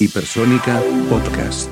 Hipersónica 0.00 0.82
Podcast. 1.08 1.70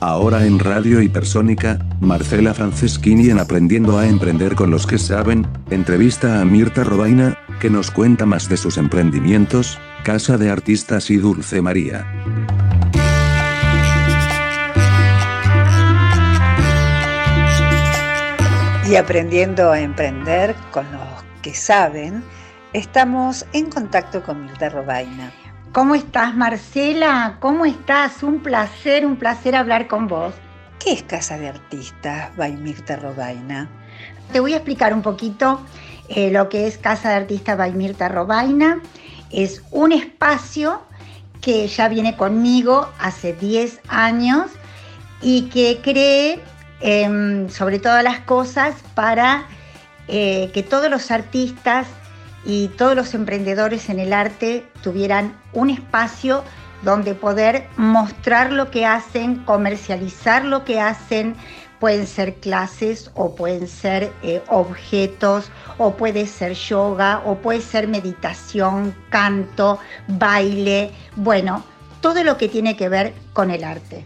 Ahora 0.00 0.44
en 0.44 0.58
Radio 0.58 1.00
Hipersónica, 1.00 1.78
Marcela 2.00 2.54
Franceschini 2.54 3.30
en 3.30 3.38
Aprendiendo 3.38 3.98
a 3.98 4.08
Emprender 4.08 4.56
con 4.56 4.72
los 4.72 4.84
que 4.84 4.98
saben, 4.98 5.46
entrevista 5.70 6.40
a 6.40 6.44
Mirta 6.44 6.82
Robaina, 6.82 7.38
que 7.60 7.70
nos 7.70 7.92
cuenta 7.92 8.26
más 8.26 8.48
de 8.48 8.56
sus 8.56 8.78
emprendimientos, 8.78 9.78
Casa 10.02 10.38
de 10.38 10.50
Artistas 10.50 11.08
y 11.08 11.18
Dulce 11.18 11.62
María. 11.62 12.04
Y 18.90 18.96
aprendiendo 18.96 19.70
a 19.70 19.78
emprender 19.78 20.56
con 20.72 20.84
los 20.90 21.24
que 21.42 21.54
saben, 21.54 22.24
estamos 22.72 23.46
en 23.52 23.70
contacto 23.70 24.24
con 24.24 24.42
Mirta 24.42 24.68
Robaina. 24.68 25.32
¿Cómo 25.72 25.94
estás, 25.94 26.36
Marcela? 26.36 27.38
¿Cómo 27.40 27.64
estás? 27.64 28.22
Un 28.22 28.40
placer, 28.40 29.06
un 29.06 29.16
placer 29.16 29.56
hablar 29.56 29.88
con 29.88 30.06
vos. 30.06 30.34
¿Qué 30.78 30.92
es 30.92 31.02
Casa 31.02 31.38
de 31.38 31.48
Artistas 31.48 32.36
by 32.36 32.52
Mirta 32.56 32.96
Robaina? 32.96 33.70
Te 34.34 34.40
voy 34.40 34.52
a 34.52 34.56
explicar 34.56 34.92
un 34.92 35.00
poquito 35.00 35.62
eh, 36.10 36.30
lo 36.30 36.50
que 36.50 36.66
es 36.66 36.76
Casa 36.76 37.08
de 37.08 37.14
Artistas 37.14 37.56
by 37.56 37.72
Mirta 37.72 38.10
Robaina. 38.10 38.82
Es 39.30 39.62
un 39.70 39.92
espacio 39.92 40.82
que 41.40 41.66
ya 41.68 41.88
viene 41.88 42.18
conmigo 42.18 42.90
hace 42.98 43.32
10 43.32 43.80
años 43.88 44.50
y 45.22 45.48
que 45.48 45.80
cree, 45.82 46.38
em, 46.82 47.48
sobre 47.48 47.78
todas 47.78 48.04
las 48.04 48.20
cosas, 48.20 48.74
para 48.94 49.46
eh, 50.06 50.50
que 50.52 50.62
todos 50.62 50.90
los 50.90 51.10
artistas 51.10 51.86
y 52.44 52.68
todos 52.68 52.96
los 52.96 53.14
emprendedores 53.14 53.88
en 53.88 53.98
el 53.98 54.12
arte 54.12 54.66
tuvieran 54.82 55.36
un 55.52 55.70
espacio 55.70 56.42
donde 56.82 57.14
poder 57.14 57.68
mostrar 57.76 58.52
lo 58.52 58.70
que 58.70 58.86
hacen, 58.86 59.36
comercializar 59.44 60.44
lo 60.44 60.64
que 60.64 60.80
hacen, 60.80 61.36
pueden 61.78 62.06
ser 62.06 62.34
clases 62.36 63.10
o 63.14 63.34
pueden 63.34 63.66
ser 63.66 64.12
eh, 64.22 64.42
objetos 64.48 65.50
o 65.78 65.94
puede 65.94 66.26
ser 66.26 66.52
yoga 66.52 67.22
o 67.24 67.36
puede 67.36 67.60
ser 67.60 67.88
meditación, 67.88 68.94
canto, 69.10 69.78
baile, 70.06 70.92
bueno, 71.16 71.64
todo 72.00 72.22
lo 72.22 72.36
que 72.36 72.48
tiene 72.48 72.76
que 72.76 72.88
ver 72.88 73.14
con 73.32 73.50
el 73.50 73.64
arte. 73.64 74.04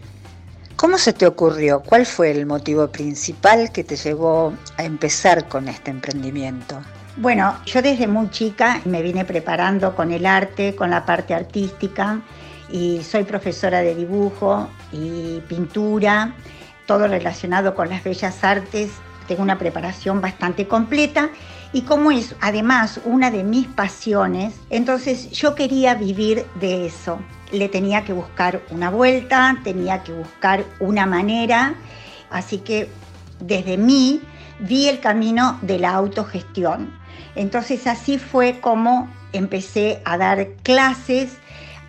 ¿Cómo 0.75 0.99
se 0.99 1.13
te 1.13 1.25
ocurrió? 1.25 1.81
¿Cuál 1.81 2.05
fue 2.05 2.31
el 2.31 2.45
motivo 2.45 2.87
principal 2.87 3.71
que 3.71 3.83
te 3.83 3.95
llevó 3.95 4.53
a 4.77 4.83
empezar 4.83 5.47
con 5.47 5.67
este 5.67 5.89
emprendimiento? 5.89 6.79
Bueno, 7.19 7.57
yo 7.65 7.81
desde 7.81 8.05
muy 8.05 8.29
chica 8.29 8.79
me 8.85 9.01
vine 9.01 9.25
preparando 9.25 9.95
con 9.95 10.11
el 10.11 10.23
arte, 10.27 10.75
con 10.75 10.91
la 10.91 11.03
parte 11.03 11.33
artística 11.33 12.21
y 12.69 13.01
soy 13.01 13.23
profesora 13.23 13.81
de 13.81 13.95
dibujo 13.95 14.69
y 14.91 15.41
pintura, 15.47 16.35
todo 16.85 17.07
relacionado 17.07 17.73
con 17.73 17.89
las 17.89 18.03
bellas 18.03 18.43
artes. 18.43 18.91
Tengo 19.27 19.41
una 19.41 19.57
preparación 19.57 20.21
bastante 20.21 20.67
completa 20.67 21.31
y 21.73 21.81
como 21.81 22.11
es 22.11 22.35
además 22.39 23.01
una 23.03 23.31
de 23.31 23.43
mis 23.43 23.65
pasiones, 23.65 24.53
entonces 24.69 25.31
yo 25.31 25.55
quería 25.55 25.95
vivir 25.95 26.45
de 26.59 26.85
eso. 26.85 27.17
Le 27.51 27.67
tenía 27.67 28.05
que 28.05 28.13
buscar 28.13 28.61
una 28.69 28.91
vuelta, 28.91 29.57
tenía 29.63 30.03
que 30.03 30.13
buscar 30.13 30.63
una 30.79 31.07
manera, 31.07 31.73
así 32.29 32.59
que 32.59 32.91
desde 33.39 33.75
mí 33.75 34.21
vi 34.59 34.87
el 34.87 34.99
camino 34.99 35.57
de 35.63 35.79
la 35.79 35.95
autogestión 35.95 36.96
entonces 37.37 37.87
así 37.87 38.17
fue 38.17 38.59
como 38.59 39.09
empecé 39.33 40.01
a 40.05 40.17
dar 40.17 40.47
clases, 40.63 41.37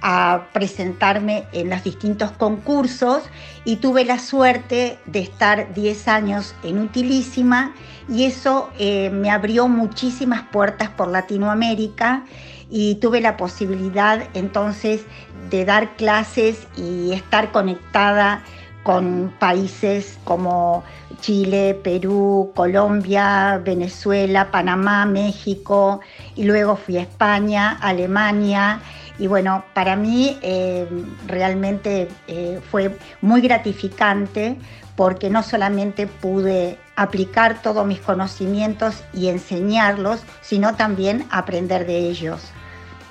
a 0.01 0.49
presentarme 0.53 1.45
en 1.53 1.71
los 1.71 1.83
distintos 1.83 2.31
concursos 2.33 3.25
y 3.65 3.77
tuve 3.77 4.05
la 4.05 4.19
suerte 4.19 4.99
de 5.07 5.21
estar 5.21 5.75
10 5.75 6.09
años 6.09 6.55
en 6.63 6.79
Utilísima 6.79 7.75
y 8.09 8.25
eso 8.25 8.71
eh, 8.79 9.11
me 9.11 9.31
abrió 9.31 9.67
muchísimas 9.67 10.43
puertas 10.43 10.89
por 10.91 11.09
Latinoamérica 11.09 12.25
y 12.71 12.97
tuve 12.97 13.21
la 13.21 13.37
posibilidad 13.37 14.29
entonces 14.35 15.05
de 15.51 15.65
dar 15.65 15.97
clases 15.97 16.67
y 16.77 17.13
estar 17.13 17.51
conectada 17.51 18.45
con 18.89 19.35
países 19.39 20.19
como 20.25 20.83
Chile, 21.21 21.79
Perú, 21.85 22.53
Colombia, 22.57 23.61
Venezuela, 23.63 24.51
Panamá, 24.51 25.05
México, 25.05 26.01
y 26.35 26.45
luego 26.45 26.75
fui 26.75 26.97
a 26.97 27.03
España, 27.03 27.77
Alemania, 27.83 28.81
y 29.19 29.27
bueno, 29.27 29.63
para 29.75 29.95
mí 29.95 30.39
eh, 30.41 30.89
realmente 31.27 32.09
eh, 32.29 32.63
fue 32.71 32.97
muy 33.21 33.43
gratificante 33.43 34.57
porque 34.97 35.29
no 35.29 35.43
solamente 35.43 36.07
pude 36.07 36.79
aplicar 36.97 37.61
todos 37.61 37.87
mis 37.87 38.01
conocimientos 38.01 39.05
y 39.13 39.29
enseñarlos, 39.29 40.23
sino 40.41 40.77
también 40.77 41.27
aprender 41.31 41.87
de 41.87 41.99
ellos. 42.09 42.41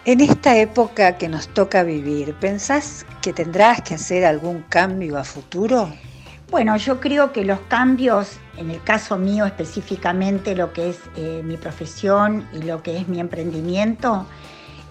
En 0.07 0.21
esta 0.21 0.55
época 0.57 1.17
que 1.17 1.27
nos 1.27 1.49
toca 1.49 1.83
vivir, 1.83 2.33
¿pensás 2.35 3.05
que 3.21 3.33
tendrás 3.33 3.81
que 3.81 3.95
hacer 3.95 4.23
algún 4.23 4.61
cambio 4.69 5.17
a 5.17 5.25
futuro? 5.25 5.93
Bueno, 6.49 6.77
yo 6.77 7.01
creo 7.01 7.33
que 7.33 7.43
los 7.43 7.59
cambios, 7.67 8.39
en 8.55 8.71
el 8.71 8.81
caso 8.81 9.17
mío 9.17 9.45
específicamente, 9.45 10.55
lo 10.55 10.71
que 10.71 10.91
es 10.91 10.99
eh, 11.17 11.41
mi 11.43 11.57
profesión 11.57 12.47
y 12.53 12.59
lo 12.59 12.81
que 12.81 12.95
es 12.95 13.09
mi 13.09 13.19
emprendimiento, 13.19 14.25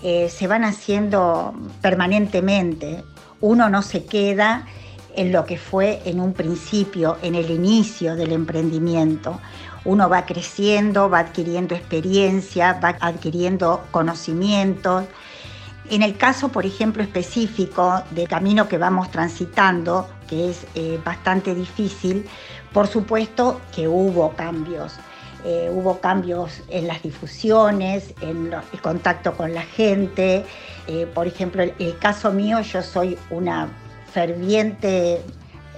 eh, 0.03 0.29
se 0.29 0.49
van 0.49 0.65
haciendo 0.65 1.55
permanentemente. 1.81 3.03
Uno 3.41 3.71
no 3.71 3.81
se 3.81 4.05
queda 4.05 4.67
en 5.15 5.33
lo 5.33 5.47
que 5.47 5.57
fue 5.57 6.03
en 6.05 6.21
un 6.21 6.35
principio, 6.35 7.17
en 7.23 7.37
el 7.37 7.51
inicio 7.51 8.17
del 8.17 8.33
emprendimiento. 8.33 9.41
Uno 9.87 10.09
va 10.09 10.27
creciendo, 10.27 11.09
va 11.09 11.21
adquiriendo 11.21 11.75
experiencia, 11.75 12.79
va 12.83 12.97
adquiriendo 13.01 13.85
conocimientos. 13.93 15.05
En 15.89 16.03
el 16.03 16.17
caso, 16.17 16.49
por 16.49 16.67
ejemplo, 16.67 17.03
específico 17.03 18.03
del 18.11 18.27
camino 18.27 18.69
que 18.69 18.77
vamos 18.77 19.11
transitando, 19.13 20.09
que 20.29 20.51
es 20.51 20.67
eh, 20.75 20.99
bastante 21.05 21.55
difícil, 21.55 22.27
por 22.73 22.89
supuesto 22.89 23.61
que 23.75 23.87
hubo 23.87 24.33
cambios. 24.33 24.95
Eh, 25.45 25.71
hubo 25.73 26.01
cambios 26.01 26.63
en 26.69 26.89
las 26.89 27.01
difusiones, 27.03 28.13
en 28.21 28.53
el 28.73 28.81
contacto 28.81 29.35
con 29.37 29.55
la 29.55 29.63
gente. 29.63 30.45
Eh, 30.89 31.07
por 31.15 31.29
ejemplo, 31.29 31.63
el 31.63 31.99
caso 31.99 32.33
mío, 32.33 32.61
yo 32.63 32.83
soy 32.83 33.17
una 33.31 33.69
ferviente 34.13 35.23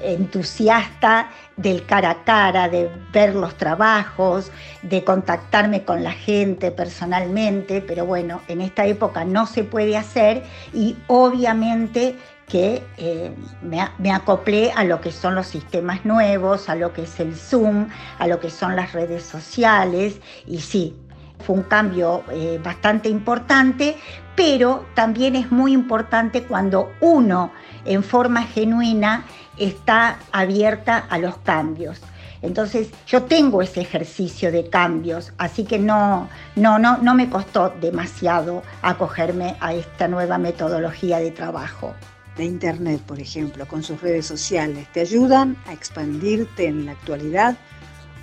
entusiasta 0.02 1.30
del 1.56 1.84
cara 1.84 2.10
a 2.10 2.24
cara, 2.24 2.68
de 2.68 2.90
ver 3.12 3.34
los 3.34 3.56
trabajos, 3.56 4.50
de 4.82 5.04
contactarme 5.04 5.84
con 5.84 6.04
la 6.04 6.12
gente 6.12 6.70
personalmente, 6.70 7.80
pero 7.80 8.06
bueno, 8.06 8.40
en 8.48 8.60
esta 8.60 8.86
época 8.86 9.24
no 9.24 9.46
se 9.46 9.64
puede 9.64 9.96
hacer 9.96 10.44
y 10.72 10.96
obviamente 11.08 12.16
que 12.48 12.82
eh, 12.96 13.30
me, 13.62 14.10
acoplé 14.10 14.72
a 14.72 14.84
lo 14.84 15.00
que 15.00 15.12
son 15.12 15.34
los 15.34 15.46
sistemas 15.46 16.04
nuevos, 16.04 16.68
a 16.68 16.74
lo 16.74 16.92
que 16.92 17.02
es 17.02 17.20
el 17.20 17.36
Zoom, 17.36 17.88
a 18.18 18.26
lo 18.26 18.40
que 18.40 18.50
son 18.50 18.74
las 18.74 18.92
redes 18.92 19.22
sociales 19.22 20.20
y 20.46 20.60
sí, 20.60 20.96
fue 21.40 21.56
un 21.56 21.62
cambio 21.62 22.24
eh, 22.30 22.60
bastante 22.62 23.08
importante, 23.08 23.96
pero 24.34 24.86
también 24.94 25.36
es 25.36 25.50
muy 25.50 25.72
importante 25.72 26.44
cuando 26.44 26.92
uno 27.00 27.52
en 27.84 28.02
forma 28.02 28.42
genuina 28.42 29.24
está 29.56 30.18
abierta 30.32 31.06
a 31.08 31.18
los 31.18 31.36
cambios. 31.38 32.00
Entonces 32.40 32.88
yo 33.06 33.24
tengo 33.24 33.62
ese 33.62 33.80
ejercicio 33.80 34.52
de 34.52 34.68
cambios, 34.68 35.32
así 35.38 35.64
que 35.64 35.78
no, 35.78 36.28
no, 36.54 36.78
no, 36.78 36.98
no 36.98 37.14
me 37.14 37.28
costó 37.28 37.74
demasiado 37.80 38.62
acogerme 38.82 39.56
a 39.60 39.74
esta 39.74 40.06
nueva 40.06 40.38
metodología 40.38 41.18
de 41.18 41.30
trabajo. 41.30 41.94
De 42.36 42.44
Internet, 42.44 43.00
por 43.00 43.18
ejemplo, 43.18 43.66
con 43.66 43.82
sus 43.82 44.00
redes 44.00 44.24
sociales, 44.24 44.86
¿te 44.92 45.00
ayudan 45.00 45.56
a 45.66 45.72
expandirte 45.72 46.68
en 46.68 46.86
la 46.86 46.92
actualidad 46.92 47.56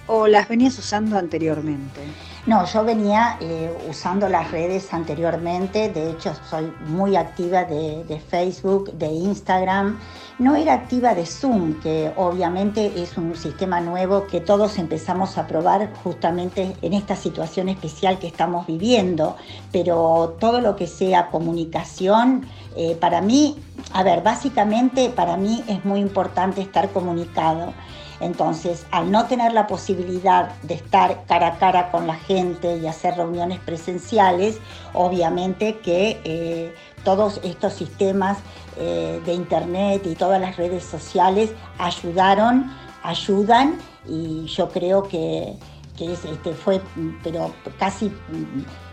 o 0.08 0.28
las 0.28 0.48
venías 0.48 0.78
usando 0.78 1.18
anteriormente? 1.18 2.02
No, 2.46 2.64
yo 2.66 2.84
venía 2.84 3.38
eh, 3.42 3.76
usando 3.90 4.30
las 4.30 4.52
redes 4.52 4.94
anteriormente, 4.94 5.90
de 5.90 6.12
hecho 6.12 6.32
soy 6.48 6.72
muy 6.86 7.16
activa 7.16 7.64
de, 7.64 8.22
Facebook, 8.30 8.94
de 8.94 9.08
Instagram. 9.08 10.00
No 10.38 10.56
era 10.56 10.74
activa 10.74 11.16
de 11.16 11.26
Zoom, 11.26 11.80
que 11.80 12.12
obviamente 12.18 13.02
es 13.02 13.18
un 13.18 13.36
sistema 13.36 13.82
nuevo 13.82 14.28
que 14.28 14.42
todos 14.42 14.78
empezamos 14.78 15.40
a 15.40 15.48
probar 15.48 15.92
justamente 16.04 16.76
en 16.84 16.94
esta 16.94 17.16
situación 17.16 17.68
especial 17.68 18.20
que 18.20 18.28
estamos 18.28 18.68
viviendo, 18.68 19.38
pero 19.72 20.36
todo 20.40 20.62
lo 20.62 20.76
que 20.76 20.86
sea 20.86 21.32
comunicación, 21.32 22.46
eh, 22.76 22.96
para 23.00 23.22
mí, 23.22 23.58
a 23.92 24.04
ver, 24.04 24.22
básicamente 24.22 25.10
para 25.10 25.36
mí 25.36 25.64
es 25.68 25.84
muy 25.84 26.00
importante 26.00 26.62
estar 26.62 26.90
comunicado. 26.90 27.74
Entonces, 28.20 28.86
al 28.92 29.12
no 29.12 29.26
tener 29.26 29.54
la 29.54 29.68
posibilidad 29.68 30.50
de 30.64 30.76
estar 30.76 31.26
cara 31.28 31.48
a 31.48 31.58
cara 31.58 31.92
con 31.92 32.08
la 32.08 32.16
gente 32.16 32.78
y 32.78 32.88
hacer 32.88 33.16
reuniones 33.16 33.60
presenciales, 33.60 34.60
obviamente 34.94 35.80
que 35.80 36.22
eh, 36.24 36.74
todos 37.04 37.40
estos 37.44 37.74
sistemas 37.74 38.38
eh, 38.78 39.22
de 39.26 39.34
Internet 39.34 40.04
y 40.06 40.16
todas 40.16 40.40
las 40.40 40.58
redes 40.58 40.84
sociales 40.84 41.52
ayudaron, 41.78 42.72
ayudan 43.04 43.78
y 44.08 44.46
yo 44.46 44.70
creo 44.70 45.04
que, 45.04 45.58
este, 46.00 46.54
fue 46.54 46.82
pero 47.24 47.54
casi 47.80 48.12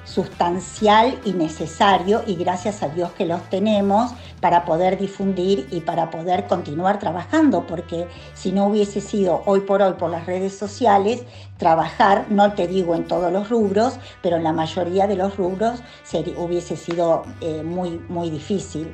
sustancial 0.05 1.19
y 1.25 1.33
necesario 1.33 2.23
y 2.27 2.35
gracias 2.35 2.83
a 2.83 2.89
Dios 2.89 3.13
que 3.13 3.27
los 3.27 3.43
tenemos 3.49 4.13
para 4.41 4.65
poder 4.65 4.99
difundir 4.99 5.69
y 5.71 5.81
para 5.81 6.11
poder 6.11 6.47
continuar 6.47 6.99
trabajando, 6.99 7.67
porque 7.67 8.09
si 8.35 8.53
no 8.53 8.67
hubiese 8.67 9.01
sido 9.01 9.43
hoy 9.47 9.61
por 9.61 9.83
hoy 9.83 9.95
por 9.95 10.11
las 10.11 10.27
redes 10.27 10.57
sociales, 10.57 11.23
trabajar, 11.59 12.27
no 12.29 12.53
te 12.55 12.67
digo 12.67 12.95
en 12.95 13.07
todos 13.07 13.33
los 13.33 13.49
rubros, 13.49 13.95
pero 14.23 14.37
en 14.37 14.45
la 14.45 14.53
mayoría 14.53 15.07
de 15.07 15.17
los 15.17 15.37
rubros 15.37 15.83
hubiese 16.37 16.77
sido 16.77 17.23
eh, 17.41 17.63
muy, 17.63 18.01
muy 18.09 18.31
difícil. 18.31 18.93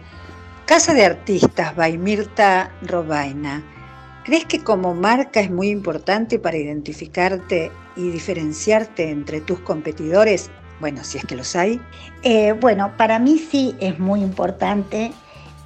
Casa 0.67 0.93
de 0.93 1.07
Artistas 1.07 1.75
by 1.75 1.97
Mirta 1.97 2.71
Robaina. 2.83 3.65
¿Crees 4.25 4.45
que 4.45 4.63
como 4.63 4.95
marca 4.95 5.41
es 5.41 5.51
muy 5.51 5.71
importante 5.71 6.39
para 6.39 6.59
identificarte 6.59 7.73
y 7.97 8.11
diferenciarte 8.11 9.09
entre 9.09 9.41
tus 9.41 9.61
competidores 9.61 10.51
bueno, 10.81 11.05
si 11.05 11.19
es 11.19 11.25
que 11.25 11.37
los 11.37 11.57
hay. 11.57 11.81
Eh, 12.23 12.53
bueno, 12.53 12.93
para 12.97 13.19
mí 13.19 13.39
sí 13.39 13.75
es 13.81 13.99
muy 13.99 14.21
importante. 14.21 15.13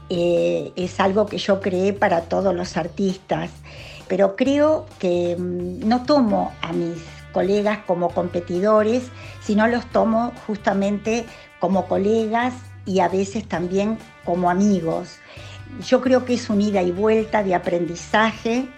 Eh, 0.08 0.72
es 0.76 1.00
algo 1.00 1.26
que 1.26 1.38
yo 1.38 1.60
creé 1.60 1.92
para 1.92 2.22
todos 2.22 2.54
los 2.54 2.76
artistas, 2.76 3.50
pero 4.08 4.36
creo 4.36 4.86
que 4.98 5.36
mm, 5.38 5.88
no 5.88 6.02
tomo 6.02 6.52
a 6.60 6.72
mis 6.72 6.98
colegas 7.32 7.78
como 7.86 8.10
competidores, 8.10 9.04
sino 9.42 9.66
los 9.68 9.86
tomo 9.86 10.32
justamente 10.46 11.24
como 11.60 11.86
colegas 11.86 12.52
y 12.84 13.00
a 13.00 13.08
veces 13.08 13.48
también 13.48 13.98
como 14.24 14.50
amigos. 14.50 15.18
Yo 15.86 16.02
creo 16.02 16.24
que 16.24 16.34
es 16.34 16.50
un 16.50 16.60
ida 16.60 16.82
y 16.82 16.92
vuelta 16.92 17.42
de 17.42 17.54
aprendizaje 17.54 18.68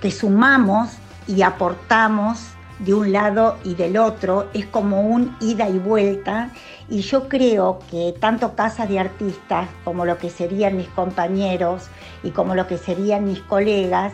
que 0.00 0.10
sumamos 0.10 0.90
y 1.26 1.42
aportamos 1.42 2.38
de 2.78 2.94
un 2.94 3.12
lado 3.12 3.56
y 3.64 3.74
del 3.74 3.96
otro, 3.96 4.48
es 4.52 4.66
como 4.66 5.02
un 5.02 5.36
ida 5.40 5.68
y 5.68 5.78
vuelta. 5.78 6.50
Y 6.88 7.00
yo 7.00 7.28
creo 7.28 7.80
que 7.90 8.14
tanto 8.20 8.54
casas 8.54 8.88
de 8.88 8.98
artistas 8.98 9.68
como 9.84 10.04
lo 10.04 10.18
que 10.18 10.30
serían 10.30 10.76
mis 10.76 10.88
compañeros 10.88 11.88
y 12.22 12.30
como 12.30 12.54
lo 12.54 12.66
que 12.66 12.78
serían 12.78 13.24
mis 13.24 13.40
colegas, 13.40 14.12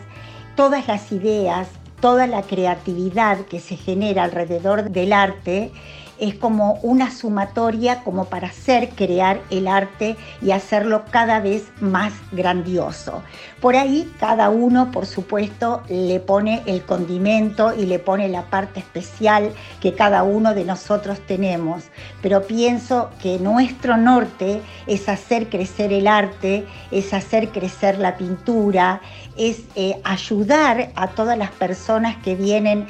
todas 0.55 0.87
las 0.87 1.11
ideas, 1.11 1.67
toda 1.99 2.27
la 2.27 2.41
creatividad 2.41 3.39
que 3.45 3.59
se 3.59 3.77
genera 3.77 4.23
alrededor 4.23 4.89
del 4.89 5.13
arte, 5.13 5.71
es 6.19 6.35
como 6.35 6.75
una 6.83 7.11
sumatoria 7.11 8.03
como 8.03 8.25
para 8.25 8.47
hacer 8.47 8.89
crear 8.89 9.41
el 9.49 9.67
arte 9.67 10.15
y 10.41 10.51
hacerlo 10.51 11.03
cada 11.11 11.39
vez 11.39 11.65
más 11.79 12.13
grandioso. 12.31 13.23
Por 13.59 13.75
ahí 13.75 14.11
cada 14.19 14.49
uno, 14.49 14.91
por 14.91 15.05
supuesto, 15.05 15.81
le 15.89 16.19
pone 16.19 16.61
el 16.65 16.83
condimento 16.83 17.73
y 17.73 17.85
le 17.85 17.99
pone 17.99 18.29
la 18.29 18.43
parte 18.43 18.79
especial 18.79 19.51
que 19.81 19.93
cada 19.93 20.23
uno 20.23 20.53
de 20.53 20.65
nosotros 20.65 21.19
tenemos. 21.25 21.83
Pero 22.21 22.43
pienso 22.43 23.09
que 23.21 23.39
nuestro 23.39 23.97
norte 23.97 24.61
es 24.87 25.09
hacer 25.09 25.49
crecer 25.49 25.93
el 25.93 26.07
arte, 26.07 26.65
es 26.91 27.13
hacer 27.13 27.49
crecer 27.49 27.97
la 27.99 28.17
pintura, 28.17 29.01
es 29.37 29.63
eh, 29.75 29.99
ayudar 30.03 30.91
a 30.95 31.07
todas 31.07 31.37
las 31.37 31.51
personas 31.51 32.17
que 32.17 32.35
vienen 32.35 32.85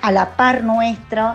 a 0.00 0.12
la 0.12 0.36
par 0.36 0.62
nuestro 0.62 1.34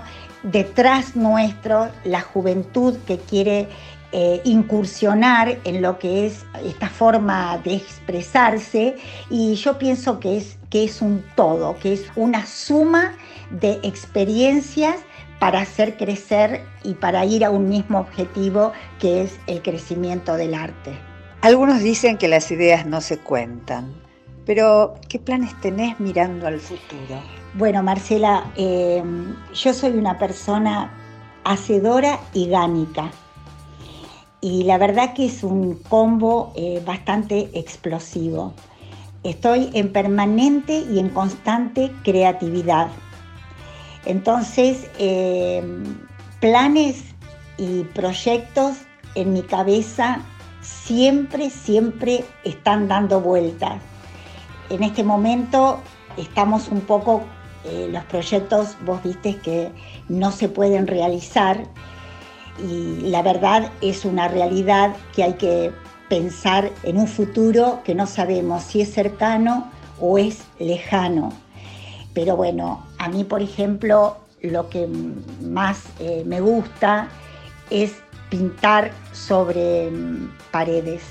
detrás 0.52 1.16
nuestro 1.16 1.90
la 2.04 2.22
juventud 2.22 2.98
que 3.06 3.18
quiere 3.18 3.68
eh, 4.14 4.42
incursionar 4.46 5.58
en 5.66 5.82
lo 5.82 6.00
que 6.00 6.26
es 6.26 6.46
esta 6.64 6.88
forma 6.88 7.58
de 7.64 7.76
expresarse 7.76 8.96
y 9.30 9.56
yo 9.56 9.78
pienso 9.78 10.20
que 10.20 10.38
es, 10.38 10.58
que 10.70 10.86
es 10.86 11.02
un 11.02 11.24
todo, 11.36 11.78
que 11.80 11.94
es 11.94 12.06
una 12.16 12.46
suma 12.46 13.16
de 13.52 13.80
experiencias 13.84 14.96
para 15.40 15.60
hacer 15.60 15.98
crecer 15.98 16.62
y 16.84 16.94
para 16.94 17.26
ir 17.26 17.44
a 17.44 17.50
un 17.50 17.68
mismo 17.68 18.00
objetivo 18.00 18.72
que 19.00 19.24
es 19.24 19.38
el 19.48 19.62
crecimiento 19.62 20.36
del 20.36 20.54
arte. 20.54 20.98
Algunos 21.42 21.82
dicen 21.82 22.18
que 22.18 22.28
las 22.28 22.50
ideas 22.50 22.86
no 22.86 23.02
se 23.02 23.18
cuentan, 23.18 23.94
pero 24.46 24.96
¿qué 25.10 25.20
planes 25.20 25.60
tenés 25.62 26.00
mirando 26.00 26.48
al 26.48 26.60
futuro? 26.60 27.22
Bueno, 27.58 27.82
Marcela, 27.82 28.52
eh, 28.56 29.04
yo 29.56 29.74
soy 29.74 29.98
una 29.98 30.20
persona 30.20 30.92
hacedora 31.44 32.20
y 32.32 32.50
gánica. 32.50 33.10
Y 34.42 34.66
la 34.66 34.78
verdad 34.78 35.16
que 35.16 35.26
es 35.26 35.44
un 35.44 35.74
combo 35.90 36.54
eh, 36.56 36.84
bastante 36.86 37.50
explosivo. 37.56 38.54
Estoy 39.24 39.72
en 39.74 39.92
permanente 39.92 40.86
y 40.88 41.00
en 41.00 41.10
constante 41.10 41.92
creatividad. 42.04 42.90
Entonces, 44.06 44.92
eh, 45.00 45.64
planes 46.40 47.06
y 47.58 47.86
proyectos 47.86 48.78
en 49.16 49.34
mi 49.34 49.42
cabeza 49.42 50.20
siempre, 50.62 51.50
siempre 51.50 52.24
están 52.44 52.88
dando 52.88 53.20
vueltas. 53.20 53.82
En 54.70 54.84
este 54.84 55.04
momento 55.04 55.80
estamos 56.18 56.68
un 56.68 56.82
poco 56.82 57.24
eh, 57.66 57.90
los 57.92 58.04
proyectos 58.06 58.76
vos 58.86 59.02
viste 59.04 59.38
que 59.38 59.72
no 60.10 60.32
se 60.32 60.50
pueden 60.50 60.88
realizar 60.88 61.64
y 62.60 63.02
la 63.10 63.22
verdad 63.22 63.72
es 63.82 64.06
una 64.06 64.28
realidad 64.28 64.96
que 65.16 65.24
hay 65.24 65.34
que 65.34 65.72
pensar 66.10 66.72
en 66.84 66.98
un 66.98 67.08
futuro 67.08 67.82
que 67.84 67.94
no 67.94 68.08
sabemos 68.08 68.64
si 68.64 68.82
es 68.82 68.94
cercano 68.94 69.70
o 70.00 70.18
es 70.18 70.44
lejano. 70.60 71.34
Pero 72.14 72.36
bueno, 72.36 72.86
a 72.98 73.10
mí 73.10 73.24
por 73.24 73.42
ejemplo 73.42 74.18
lo 74.42 74.70
que 74.70 74.88
más 75.42 75.84
eh, 76.00 76.24
me 76.26 76.42
gusta 76.42 77.10
es 77.70 77.96
pintar 78.30 78.92
sobre 79.14 79.90
mm, 79.92 80.32
paredes 80.52 81.02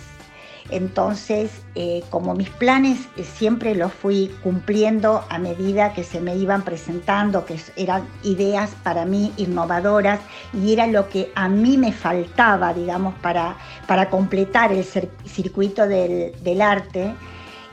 entonces, 0.71 1.51
eh, 1.75 2.03
como 2.11 2.35
mis 2.35 2.51
planes 2.51 3.09
eh, 3.17 3.25
siempre 3.25 3.75
los 3.75 3.93
fui 3.93 4.35
cumpliendo 4.43 5.25
a 5.29 5.39
medida 5.39 5.93
que 5.93 6.03
se 6.03 6.21
me 6.21 6.37
iban 6.37 6.63
presentando, 6.63 7.45
que 7.45 7.59
eran 7.77 8.07
ideas 8.23 8.71
para 8.83 9.05
mí 9.05 9.33
innovadoras 9.37 10.21
y 10.53 10.73
era 10.73 10.87
lo 10.87 11.09
que 11.09 11.31
a 11.35 11.49
mí 11.49 11.77
me 11.77 11.93
faltaba, 11.93 12.75
digamos, 12.75 13.15
para, 13.21 13.57
para 13.87 14.11
completar 14.11 14.73
el 14.73 14.85
circuito 14.85 15.87
del, 15.87 16.33
del 16.43 16.63
arte. 16.63 17.15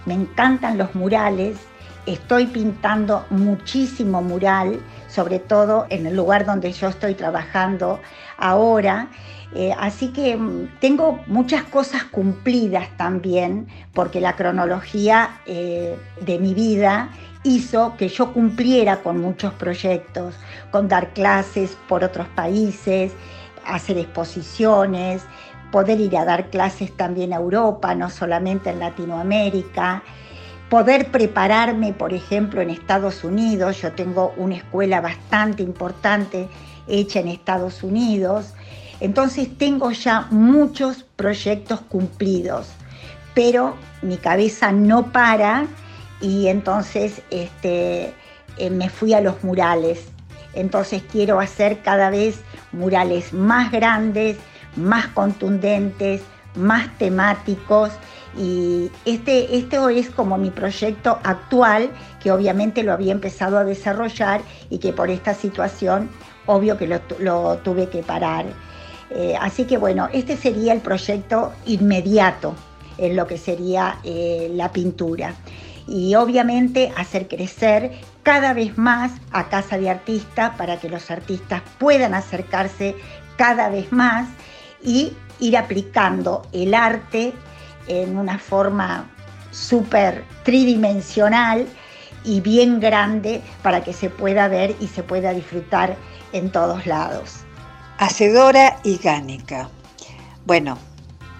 Me 0.06 0.13
encantan 0.13 0.77
los 0.77 0.94
murales, 0.94 1.58
estoy 2.06 2.48
pintando 2.48 3.25
muchísimo 3.29 4.22
mural, 4.22 4.79
sobre 5.13 5.39
todo 5.39 5.86
en 5.89 6.05
el 6.08 6.15
lugar 6.15 6.46
donde 6.46 6.72
yo 6.72 6.88
estoy 6.88 7.13
trabajando 7.13 8.00
ahora. 8.38 9.10
Eh, 9.55 9.72
así 9.77 10.08
que 10.08 10.36
mm, 10.36 10.79
tengo 10.79 11.20
muchas 11.27 11.63
cosas 11.63 12.03
cumplidas 12.05 12.89
también, 12.98 13.67
porque 13.93 14.20
la 14.20 14.36
cronología 14.36 15.39
eh, 15.46 15.96
de 16.22 16.39
mi 16.39 16.55
vida 16.55 17.10
hizo 17.43 17.96
que 17.98 18.08
yo 18.08 18.34
cumpliera 18.34 19.03
con 19.03 19.20
muchos 19.22 19.53
proyectos, 19.53 20.36
con 20.72 20.88
dar 20.88 21.13
clases 21.13 21.77
por 21.88 22.03
otros 22.03 22.27
países, 22.29 23.12
hacer 23.67 24.00
exposiciones, 24.00 25.22
poder 25.72 26.00
ir 26.00 26.17
a 26.17 26.25
dar 26.25 26.50
clases 26.50 26.96
también 26.98 27.34
a 27.34 27.38
Europa, 27.38 27.93
no 27.93 28.10
solamente 28.10 28.72
en 28.72 28.79
Latinoamérica, 28.79 30.01
poder 30.70 31.12
prepararme, 31.12 31.93
por 31.93 32.13
ejemplo, 32.13 32.62
en 32.62 32.70
Estados 32.70 33.24
Unidos. 33.24 33.82
Yo 33.82 33.91
tengo 33.93 34.34
una 34.38 34.55
escuela 34.55 35.01
bastante 35.01 35.63
importante 35.63 36.48
hecha 36.88 37.20
en 37.20 37.27
Estados 37.27 37.84
Unidos. 37.84 38.53
Entonces 39.00 39.58
tengo 39.58 39.91
ya 39.91 40.27
muchos 40.32 41.03
proyectos 41.15 41.82
cumplidos, 41.82 42.70
pero 43.34 43.75
mi 44.01 44.17
cabeza 44.17 44.72
no 44.72 45.12
para 45.12 45.65
y 46.22 46.48
entonces 46.48 47.22
este, 47.29 48.13
eh, 48.58 48.70
me 48.70 48.89
fui 48.89 49.13
a 49.13 49.22
los 49.22 49.43
murales. 49.43 50.08
Entonces 50.53 51.03
quiero 51.12 51.39
hacer 51.39 51.82
cada 51.82 52.10
vez 52.10 52.39
murales 52.72 53.34
más 53.34 53.72
grandes, 53.72 54.38
más 54.75 55.08
contundentes, 55.08 56.22
más 56.55 56.88
temáticos 56.98 57.91
y 58.38 58.90
este, 59.06 59.58
este 59.58 59.78
es 60.00 60.10
como 60.10 60.38
mi 60.38 60.50
proyecto 60.50 61.20
actual, 61.24 61.90
que 62.22 62.32
obviamente 62.32 62.84
lo 62.84 62.94
había 62.94 63.12
empezado 63.12 63.58
a 63.58 63.63
desarrollar 63.63 64.42
y 64.70 64.80
que 64.80 64.94
por 64.94 65.10
esta 65.10 65.34
situación, 65.34 66.10
obvio 66.46 66.78
que 66.78 66.88
lo 66.88 67.58
tuve 67.58 67.90
que 67.90 68.02
parar. 68.04 68.46
Eh, 69.16 69.36
así 69.40 69.66
que 69.66 69.78
bueno, 69.78 70.10
este 70.12 70.36
sería 70.36 70.74
el 70.74 70.82
proyecto 70.82 71.54
inmediato 71.68 72.56
en 72.98 73.16
lo 73.16 73.28
que 73.28 73.38
sería 73.38 74.00
eh, 74.04 74.52
la 74.54 74.72
pintura. 74.72 75.36
y 75.86 76.16
obviamente 76.16 76.94
hacer 76.96 77.28
crecer 77.28 77.92
cada 78.24 78.54
vez 78.54 78.78
más 78.78 79.12
a 79.34 79.50
Casa 79.50 79.78
de 79.78 79.90
Artistas 79.90 80.56
para 80.58 80.80
que 80.80 80.88
los 80.88 81.12
artistas 81.12 81.62
puedan 81.78 82.13
acercarse 82.13 82.96
cada 83.36 83.68
vez 83.68 83.92
más 83.92 84.30
y 84.82 85.12
ir 85.42 85.58
aplicando 85.58 86.48
el 86.54 86.74
arte 86.74 87.34
en 87.88 88.18
una 88.18 88.40
forma 88.40 89.10
súper 89.52 90.24
tridimensional 90.44 91.68
y 92.24 92.42
bien 92.42 92.80
grande 92.80 93.42
para 93.62 93.84
que 93.84 93.94
se 93.94 94.10
pueda 94.10 94.48
ver 94.48 94.75
y 94.80 94.88
se 94.88 95.04
pueda 95.04 95.34
disfrutar 95.34 95.96
en 96.32 96.52
todos 96.52 96.86
lados. 96.86 97.42
Hacedora 97.98 98.80
y 98.84 98.98
gánica. 98.98 99.70
Bueno, 100.46 100.78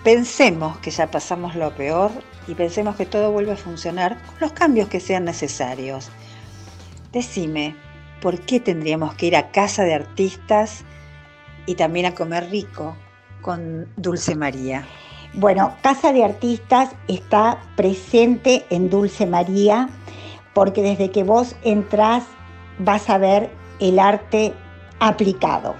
pensemos 0.04 0.78
que 0.78 0.92
ya 0.92 1.10
pasamos 1.10 1.56
lo 1.56 1.74
peor 1.76 2.12
y 2.48 2.56
pensemos 2.56 2.96
que 2.96 3.06
todo 3.06 3.32
vuelve 3.32 3.54
a 3.54 3.58
funcionar 3.58 4.22
con 4.26 4.36
los 4.40 4.52
cambios 4.54 4.88
que 4.90 5.00
sean 5.00 5.26
necesarios. 5.26 6.10
Decime, 7.12 7.76
¿por 8.22 8.40
qué 8.42 8.60
tendríamos 8.60 9.16
que 9.16 9.28
ir 9.28 9.36
a 9.36 9.52
casa 9.52 9.84
de 9.84 9.94
artistas 9.94 10.84
y 11.66 11.76
también 11.76 12.06
a 12.06 12.16
comer 12.16 12.50
rico 12.50 12.96
con 13.42 13.88
Dulce 13.98 14.36
María? 14.36 14.86
Bueno, 15.36 15.74
Casa 15.82 16.14
de 16.14 16.24
Artistas 16.24 16.92
está 17.08 17.58
presente 17.76 18.66
en 18.70 18.92
Dulce 18.92 19.26
María 19.26 19.90
porque 20.54 20.84
desde 20.84 21.10
que 21.10 21.24
vos 21.24 21.56
entras 21.64 22.24
vas 22.78 23.10
a 23.10 23.18
ver 23.18 23.50
el 23.80 23.98
arte 23.98 24.54
aplicado 25.00 25.74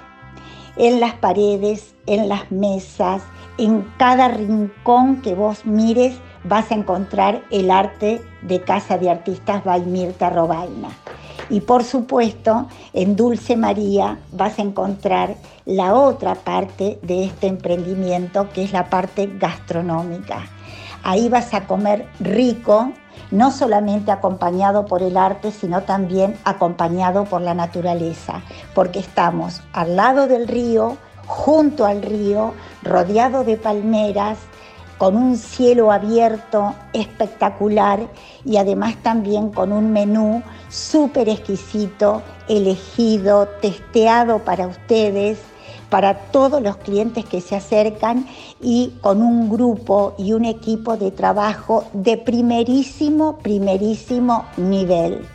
en 0.76 1.00
las 1.00 1.14
paredes, 1.14 1.94
en 2.08 2.30
las 2.30 2.52
mesas, 2.52 3.22
en 3.60 3.84
cada 3.98 4.28
rincón 4.28 5.22
que 5.22 5.36
vos 5.36 5.68
mires 5.68 6.16
vas 6.44 6.72
a 6.72 6.76
encontrar 6.76 7.44
el 7.52 7.70
arte 7.70 8.22
de 8.42 8.62
Casa 8.62 8.98
de 8.98 9.12
Artistas 9.12 9.64
by 9.64 10.16
Robaina. 10.20 10.90
Y 11.50 11.62
por 11.62 11.84
supuesto, 11.84 12.68
en 12.94 13.16
Dulce 13.16 13.58
María 13.58 14.20
vas 14.32 14.60
a 14.60 14.62
encontrar 14.62 15.36
la 15.66 15.94
otra 15.94 16.36
parte 16.36 17.00
de 17.02 17.26
este 17.26 17.48
emprendimiento, 17.48 18.50
que 18.54 18.64
es 18.64 18.74
la 18.74 18.90
parte 18.90 19.30
gastronómica. 19.38 20.46
Ahí 21.04 21.30
vas 21.30 21.54
a 21.54 21.68
comer 21.68 22.08
rico, 22.20 22.92
no 23.32 23.52
solamente 23.52 24.12
acompañado 24.12 24.86
por 24.86 25.04
el 25.04 25.18
arte, 25.18 25.52
sino 25.52 25.84
también 25.84 26.38
acompañado 26.46 27.26
por 27.26 27.42
la 27.42 27.54
naturaleza, 27.54 28.42
porque 28.74 29.00
estamos 29.00 29.62
al 29.74 29.96
lado 29.96 30.28
del 30.28 30.48
río, 30.48 30.98
junto 31.26 31.86
al 31.86 32.02
río, 32.02 32.54
rodeado 32.84 33.44
de 33.44 33.58
palmeras, 33.58 34.38
con 34.98 35.18
un 35.18 35.38
cielo 35.38 35.92
abierto 35.92 36.74
espectacular 36.94 38.08
y 38.46 38.58
además 38.58 38.96
también 39.02 39.50
con 39.50 39.72
un 39.72 39.92
menú 39.92 40.44
súper 40.70 41.30
exquisito, 41.30 42.22
elegido, 42.48 43.48
testeado 43.62 44.40
para 44.40 44.68
ustedes, 44.68 45.40
para 45.90 46.16
todos 46.16 46.62
los 46.62 46.78
clientes 46.78 47.26
que 47.26 47.42
se 47.42 47.56
acercan 47.56 48.26
y 48.62 48.94
con 49.02 49.22
un 49.22 49.50
grupo 49.50 50.16
y 50.18 50.34
un 50.34 50.46
equipo 50.46 50.98
de 50.98 51.12
trabajo 51.12 51.86
de 51.94 52.18
primerísimo, 52.18 53.38
primerísimo 53.38 54.46
nivel. 54.58 55.26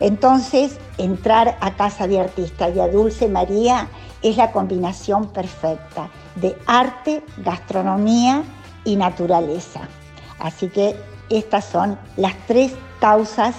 Entonces, 0.00 0.78
entrar 0.98 1.56
a 1.60 1.74
Casa 1.76 2.06
de 2.06 2.20
Artista 2.20 2.68
y 2.68 2.80
a 2.80 2.88
Dulce 2.88 3.28
María 3.28 3.88
es 4.22 4.36
la 4.36 4.52
combinación 4.52 5.28
perfecta 5.28 6.10
de 6.34 6.56
arte, 6.66 7.22
gastronomía 7.38 8.42
y 8.84 8.96
naturaleza. 8.96 9.88
Así 10.38 10.68
que 10.68 10.96
estas 11.30 11.64
son 11.64 11.98
las 12.16 12.34
tres 12.46 12.72
causas 13.00 13.54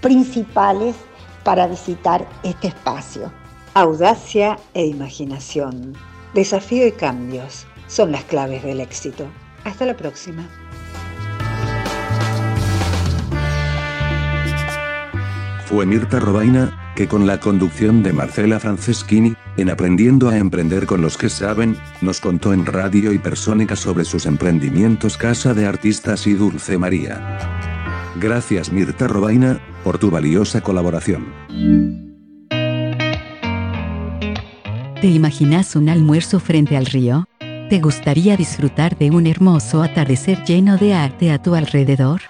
principales 0.00 0.96
para 1.44 1.66
visitar 1.66 2.26
este 2.42 2.68
espacio. 2.68 3.32
Audacia 3.74 4.58
e 4.74 4.86
imaginación, 4.86 5.94
desafío 6.34 6.86
y 6.86 6.92
cambios 6.92 7.66
son 7.86 8.12
las 8.12 8.24
claves 8.24 8.62
del 8.62 8.80
éxito. 8.80 9.26
Hasta 9.64 9.86
la 9.86 9.96
próxima. 9.96 10.46
Fue 15.66 15.84
Mirta 15.84 16.18
Robaina, 16.18 16.87
que 16.98 17.06
con 17.06 17.28
la 17.28 17.38
conducción 17.38 18.02
de 18.02 18.12
Marcela 18.12 18.58
Franceschini, 18.58 19.36
en 19.56 19.70
Aprendiendo 19.70 20.30
a 20.30 20.36
Emprender 20.36 20.84
con 20.84 21.00
los 21.00 21.16
que 21.16 21.28
saben, 21.28 21.76
nos 22.00 22.20
contó 22.20 22.52
en 22.52 22.66
Radio 22.66 23.12
y 23.12 23.18
Persónica 23.18 23.76
sobre 23.76 24.04
sus 24.04 24.26
emprendimientos 24.26 25.16
Casa 25.16 25.54
de 25.54 25.64
Artistas 25.64 26.26
y 26.26 26.34
Dulce 26.34 26.76
María. 26.76 27.38
Gracias 28.16 28.72
Mirta 28.72 29.06
Robaina, 29.06 29.60
por 29.84 29.98
tu 29.98 30.10
valiosa 30.10 30.60
colaboración. 30.60 31.26
¿Te 35.00 35.06
imaginas 35.06 35.76
un 35.76 35.90
almuerzo 35.90 36.40
frente 36.40 36.76
al 36.76 36.86
río? 36.86 37.26
¿Te 37.38 37.78
gustaría 37.80 38.36
disfrutar 38.36 38.98
de 38.98 39.12
un 39.12 39.28
hermoso 39.28 39.84
atardecer 39.84 40.42
lleno 40.42 40.76
de 40.78 40.94
arte 40.94 41.30
a 41.30 41.40
tu 41.40 41.54
alrededor? 41.54 42.22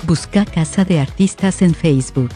Busca 0.06 0.46
Casa 0.46 0.86
de 0.86 1.02
Artistas 1.02 1.62
en 1.62 1.76
Facebook. 1.76 2.30